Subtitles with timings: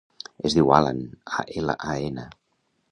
[0.49, 1.03] Es diu Alan:
[1.41, 2.29] a, ela, a, ena.